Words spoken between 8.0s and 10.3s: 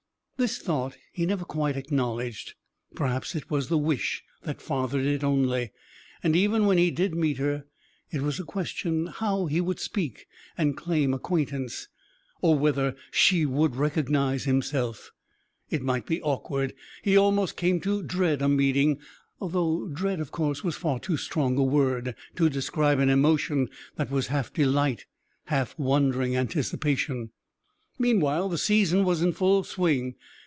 it was a question how he would speak